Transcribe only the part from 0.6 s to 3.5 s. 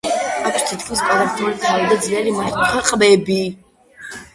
თითქმის კვადრატული თავი და ძლიერი მართკუთხა ყბები.